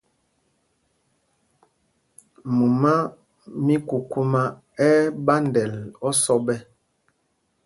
[2.55, 2.93] Mumá
[3.65, 4.41] mí kukumá
[4.87, 5.73] ɛ́ ɛ́ ɓandɛl
[6.07, 6.59] osɔ ɓɛ́.